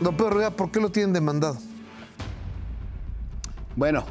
[0.00, 1.56] Don Pedro ya, ¿por qué lo tienen demandado?
[3.74, 4.04] Bueno,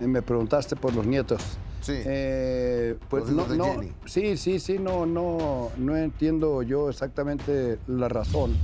[0.00, 1.42] eh, me preguntaste por los nietos.
[1.80, 1.94] Sí.
[1.96, 3.92] Eh, pues Los no, no- Jenny.
[4.06, 8.56] sí, sí, sí, no, no, no entiendo yo exactamente la razón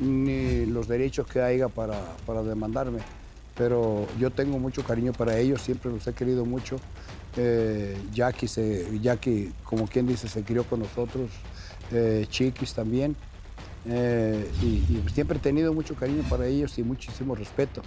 [0.00, 3.00] ni los derechos que haya para, para demandarme.
[3.56, 6.76] Pero yo tengo mucho cariño para ellos, siempre los he querido mucho.
[7.36, 11.30] Eh, Jackie, se, Jackie, como quien dice, se crió con nosotros,
[11.90, 13.16] eh, Chiquis también.
[13.86, 17.82] Eh, y, siempre he tenido mucho cariño para ellos y muchísimo respeto.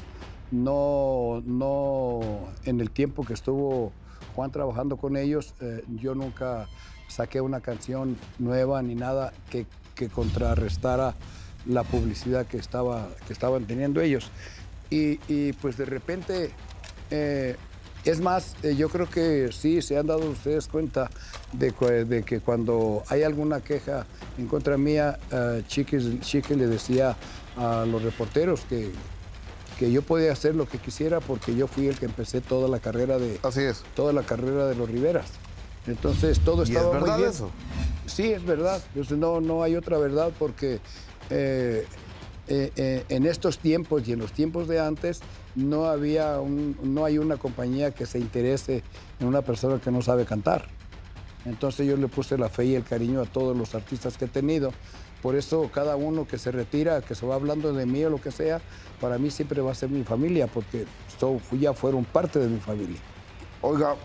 [0.51, 2.19] No, no
[2.65, 3.91] en el tiempo que estuvo
[4.35, 6.67] Juan trabajando con ellos, eh, yo nunca
[7.07, 9.65] saqué una canción nueva ni nada que,
[9.95, 11.15] que contrarrestara
[11.65, 14.31] la publicidad que, estaba, que estaban teniendo ellos.
[14.89, 16.51] Y, y, pues de repente,
[17.09, 17.55] eh,
[18.05, 21.09] es más, eh, yo creo que sí se han dado ustedes cuenta
[21.53, 21.73] de,
[22.23, 24.05] que cuando hay alguna queja
[24.37, 27.15] en contra mía, eh, Chiquis, Chiqui le decía
[27.57, 28.91] a los reporteros que,
[29.77, 32.79] que yo podía hacer lo que quisiera porque yo fui el que empecé toda la
[32.79, 33.83] carrera de Así es.
[33.95, 35.27] toda la carrera de los Riveras.
[35.87, 37.29] Entonces todo ¿Y es estaba verdad muy bien.
[37.29, 37.49] eso?
[38.05, 38.81] Sí, es verdad.
[39.11, 40.79] No, no hay otra verdad porque
[41.29, 41.85] eh,
[42.47, 45.19] eh, eh, en estos tiempos y en los tiempos de antes
[45.55, 46.37] no había
[46.83, 48.83] no hay una compañía que se interese
[49.19, 50.67] en una persona que no sabe cantar.
[51.45, 54.27] Entonces yo le puse la fe y el cariño a todos los artistas que he
[54.27, 54.71] tenido.
[55.21, 58.19] Por eso cada uno que se retira, que se va hablando de mí o lo
[58.19, 58.59] que sea,
[58.99, 60.85] para mí siempre va a ser mi familia, porque
[61.19, 62.97] so- ya fueron parte de mi familia.
[63.61, 63.95] Oiga,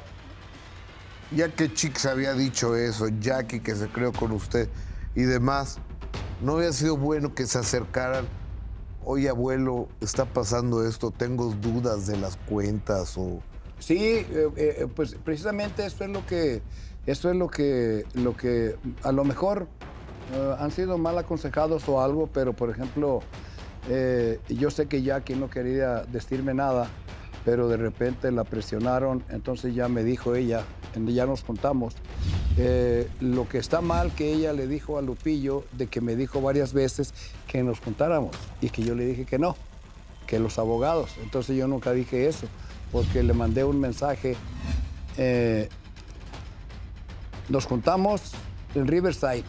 [1.34, 4.68] ya que Chick había dicho eso, Jackie que se creó con usted
[5.14, 5.78] y demás,
[6.40, 8.26] ¿no había sido bueno que se acercaran?
[9.04, 13.40] Oye, abuelo, está pasando esto, tengo dudas de las cuentas o...
[13.78, 16.62] Sí, eh, eh, pues precisamente eso es lo que,
[17.06, 19.68] eso es lo que, lo que a lo mejor
[20.34, 23.20] eh, han sido mal aconsejados o algo, pero por ejemplo,
[24.48, 26.88] yo sé que Jackie no quería decirme nada,
[27.44, 30.64] pero de repente la presionaron, entonces ya me dijo ella,
[31.06, 31.94] ya nos contamos,
[32.58, 36.40] eh, lo que está mal que ella le dijo a Lupillo, de que me dijo
[36.40, 37.12] varias veces
[37.46, 39.56] que nos juntáramos y que yo le dije que no
[40.26, 41.10] que los abogados.
[41.22, 42.46] Entonces yo nunca dije eso,
[42.90, 44.36] porque le mandé un mensaje.
[45.18, 45.68] eh,
[47.48, 48.32] nos juntamos
[48.74, 49.44] en Riverside.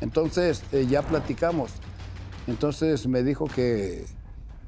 [0.00, 1.72] Entonces eh, ya platicamos.
[2.46, 4.04] Entonces me dijo que,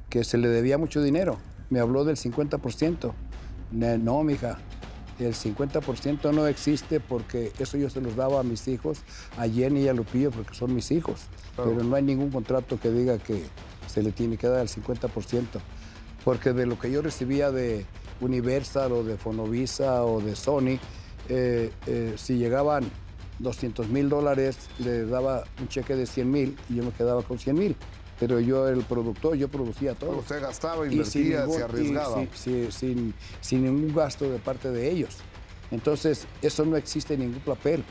[0.09, 1.37] que se le debía mucho dinero.
[1.69, 3.13] Me habló del 50%.
[3.71, 4.59] Ne- No, mija,
[5.19, 8.99] el 50% no existe porque eso yo se los daba a mis hijos,
[9.37, 11.21] a Jenny y a Lupillo, porque son mis hijos.
[11.55, 11.71] Claro.
[11.71, 13.43] Pero no hay ningún contrato que diga que
[13.87, 15.45] se le tiene que dar el 50%.
[16.23, 17.85] Porque de lo que yo recibía de
[18.19, 20.79] Universal o de Fonovisa o de Sony,
[21.29, 22.83] eh, eh, si llegaban
[23.39, 27.39] 200 mil dólares, le daba un cheque de 100 mil y yo me quedaba con
[27.39, 27.75] 100 mil.
[28.19, 30.17] Pero yo era el productor, yo producía todo.
[30.19, 32.15] Usted gastaba, Y invertía, ningún- se y arriesgaba.
[32.15, 35.17] sin, sin- sin- sin ningún gasto de parte de ellos.
[35.71, 37.83] Entonces, eso no existe en ningún papel.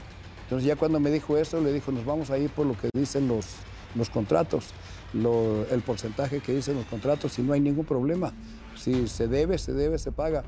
[0.45, 2.89] Entonces, ya cuando me dijo eso, le dijo, nos vamos a ir por lo que
[2.95, 3.47] dicen los,
[3.95, 4.67] los contratos,
[5.13, 8.33] lo- el porcentaje que dicen los contratos, y no hay ningún problema.
[8.77, 10.43] Si se debe, se debe, se paga.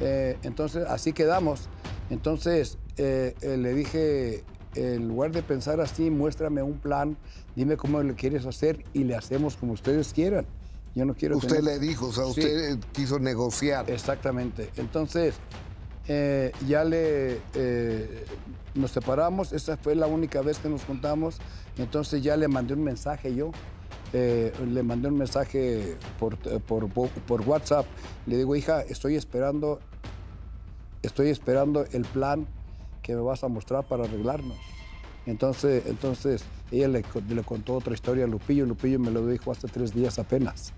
[0.00, 1.68] Eh, entonces, así quedamos.
[2.10, 4.44] Entonces, eh, eh, le dije,
[4.76, 7.16] en lugar de pensar así, muéstrame un plan,
[7.54, 10.46] dime cómo le quieres hacer y le hacemos como ustedes quieran.
[10.94, 13.90] Yo no quiero Usted tener- le dijo, o sea, usted eh, quiso negociar.
[13.90, 14.70] Exactamente.
[14.76, 15.34] Entonces,
[16.08, 18.24] eh, ya le eh,
[18.74, 21.38] nos separamos, esa fue la única vez que nos juntamos,
[21.78, 23.50] entonces ya le mandé un mensaje yo.
[24.12, 27.84] eh, le mandé un mensaje por, por, por WhatsApp.
[28.26, 29.80] Le digo, hija, estoy esperando,
[31.02, 32.46] estoy esperando el plan
[33.06, 34.56] que me vas a mostrar para arreglarnos.
[35.26, 38.66] Entonces, entonces ella le, co- le contó otra historia a Lupillo.
[38.66, 40.72] Lupillo me lo dijo hace tres días apenas.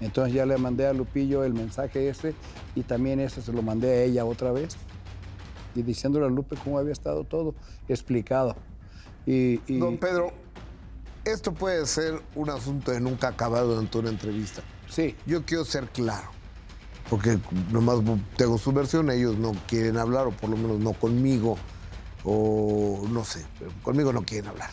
[0.00, 2.32] Entonces ya le mandé a Lupillo el mensaje ese
[2.76, 4.76] y también ese se lo mandé a ella otra vez.
[5.74, 7.54] Y diciéndole a Lupe cómo había estado todo
[7.88, 8.54] explicado.
[9.26, 10.32] Y, y- Don Pedro,
[11.24, 14.62] esto puede ser un asunto de nunca acabado durante una entrevista.
[14.88, 16.28] sí, Yo quiero ser claro,
[17.10, 17.38] porque
[17.70, 17.98] nomás
[18.36, 21.56] tengo su versión, ellos no quieren hablar, o por lo menos no conmigo,
[22.24, 24.70] o no sé, pero conmigo no quieren hablar.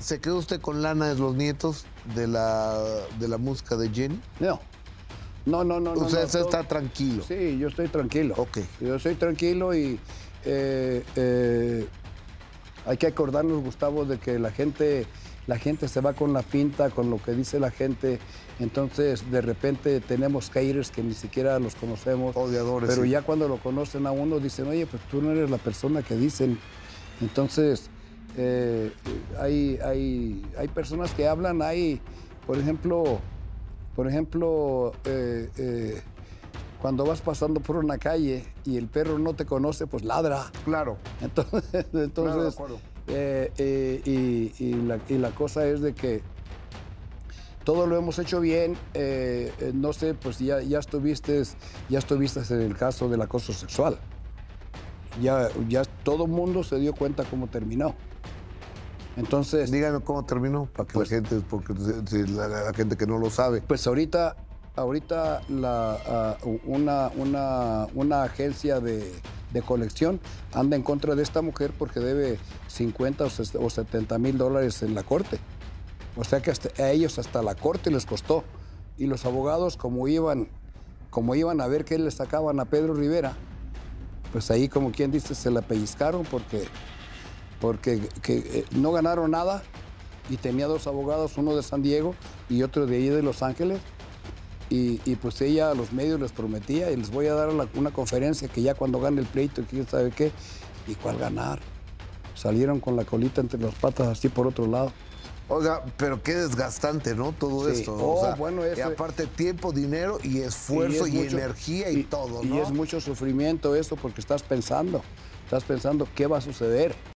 [0.00, 1.84] ¿Se quedó usted con lana de los nietos
[2.16, 2.76] de la,
[3.20, 4.20] de la música de Jenny?
[4.40, 4.60] no.
[5.44, 5.92] No, no, no.
[5.96, 7.24] no, usted no, todo- está tranquilo.
[7.26, 8.34] Sí, yo estoy tranquilo.
[8.36, 8.58] Ok.
[8.80, 9.98] Yo estoy tranquilo y
[10.44, 11.88] eh, eh,
[12.86, 15.04] hay que acordarnos, Gustavo, de que la gente,
[15.46, 18.18] la gente se va con la pinta, con lo que dice la gente.
[18.60, 22.36] Entonces, de repente tenemos haters que ni siquiera los conocemos.
[22.36, 23.10] Odiadores, Pero sí.
[23.10, 26.16] ya cuando lo conocen a uno, dicen, oye, pues tú no eres la persona que
[26.16, 26.58] dicen.
[27.20, 27.90] Entonces,
[28.36, 28.92] eh,
[29.38, 32.00] hay, hay, hay personas que hablan, hay,
[32.46, 33.20] por ejemplo,
[33.96, 36.02] por ejemplo, eh, eh,
[36.80, 40.50] cuando vas pasando por una calle y el perro no te conoce, pues ladra.
[40.64, 40.96] Claro.
[41.20, 42.78] Entonces, entonces acuerdo.
[43.08, 46.22] Eh, eh, y, y la, y la cosa es de que
[47.64, 48.76] todo lo hemos hecho bien.
[48.94, 51.42] eh, eh, no sé, pues ya, ya estuviste,
[51.88, 53.98] ya estuviste en el caso del acoso sexual.
[55.20, 57.94] Ya, ya todo el mundo se dio cuenta cómo terminó.
[59.16, 61.74] Entonces, Dígame cómo terminó, para que Pues- la gente, porque
[62.30, 63.60] la, la gente que no lo sabe.
[63.60, 64.36] Pues ahorita,
[64.74, 69.12] ahorita la, ah, una, una, una agencia de,
[69.52, 70.20] de colección
[70.52, 72.38] anda en contra de esta mujer porque debe
[72.68, 75.38] 50 o ses- o 70 mil dólares en la corte.
[76.16, 76.52] O sea que
[76.82, 78.44] a ellos hasta la corte les costó.
[78.98, 80.48] Y los abogados, como iban,
[81.10, 83.34] como iban a ver qué le sacaban a Pedro Rivera,
[84.32, 86.64] pues ahí como quien dice se la pellizcaron porque,
[87.60, 89.62] porque que, eh, no ganaron nada
[90.30, 92.14] y tenía dos abogados, uno de San Diego
[92.48, 93.80] y otro de ahí de Los Ángeles.
[94.72, 97.68] Y, y, pues ella a los medios les prometía y les voy a dar la-
[97.74, 100.32] una conferencia que ya cuando gane el pleito, quién sabe qué,
[100.88, 101.60] y cuál ganar.
[102.34, 104.90] Salieron con la colita entre las patas así por otro lado.
[105.50, 107.32] Oiga, pero qué desgastante, ¿no?
[107.32, 107.80] Todo Sí.
[107.80, 107.94] esto.
[108.00, 112.42] Oh, bueno, y eso- aparte tiempo, dinero y esfuerzo es y, mucho- energía y, todo,
[112.42, 112.62] Y ¿no?
[112.62, 115.02] es mucho sufrimiento eso porque estás pensando,
[115.44, 116.94] estás pensando qué va a suceder.